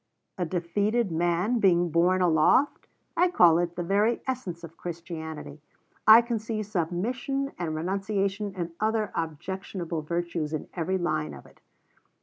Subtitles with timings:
[0.39, 2.87] "A defeated man being borne aloft?
[3.15, 5.61] I call it the very essence of Christianity.
[6.07, 11.61] I can see submission and renunciation and other objectionable virtues in every line of it."